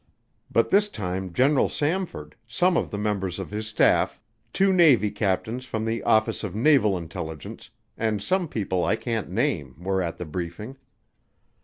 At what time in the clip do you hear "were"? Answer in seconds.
9.77-10.01